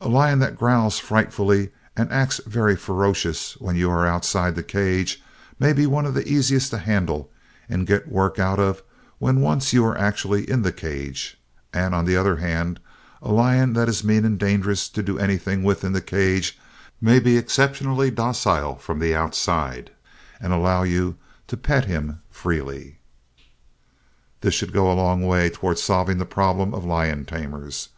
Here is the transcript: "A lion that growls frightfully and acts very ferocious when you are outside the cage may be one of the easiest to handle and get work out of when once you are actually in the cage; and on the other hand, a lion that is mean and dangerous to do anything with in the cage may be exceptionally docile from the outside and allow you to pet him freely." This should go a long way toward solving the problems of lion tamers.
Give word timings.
"A 0.00 0.08
lion 0.08 0.38
that 0.38 0.56
growls 0.56 0.98
frightfully 0.98 1.68
and 1.94 2.10
acts 2.10 2.40
very 2.46 2.74
ferocious 2.74 3.52
when 3.60 3.76
you 3.76 3.90
are 3.90 4.06
outside 4.06 4.54
the 4.54 4.62
cage 4.62 5.22
may 5.60 5.74
be 5.74 5.84
one 5.86 6.06
of 6.06 6.14
the 6.14 6.26
easiest 6.26 6.70
to 6.70 6.78
handle 6.78 7.30
and 7.68 7.86
get 7.86 8.08
work 8.10 8.38
out 8.38 8.58
of 8.58 8.82
when 9.18 9.42
once 9.42 9.74
you 9.74 9.84
are 9.84 9.98
actually 9.98 10.48
in 10.48 10.62
the 10.62 10.72
cage; 10.72 11.38
and 11.74 11.94
on 11.94 12.06
the 12.06 12.16
other 12.16 12.36
hand, 12.36 12.80
a 13.20 13.30
lion 13.30 13.74
that 13.74 13.90
is 13.90 14.02
mean 14.02 14.24
and 14.24 14.38
dangerous 14.38 14.88
to 14.88 15.02
do 15.02 15.18
anything 15.18 15.62
with 15.62 15.84
in 15.84 15.92
the 15.92 16.00
cage 16.00 16.58
may 16.98 17.18
be 17.18 17.36
exceptionally 17.36 18.10
docile 18.10 18.76
from 18.76 19.00
the 19.00 19.14
outside 19.14 19.90
and 20.40 20.54
allow 20.54 20.82
you 20.82 21.16
to 21.46 21.58
pet 21.58 21.84
him 21.84 22.22
freely." 22.30 23.00
This 24.40 24.54
should 24.54 24.72
go 24.72 24.90
a 24.90 24.96
long 24.96 25.26
way 25.26 25.50
toward 25.50 25.78
solving 25.78 26.16
the 26.16 26.24
problems 26.24 26.72
of 26.74 26.86
lion 26.86 27.26
tamers. 27.26 27.90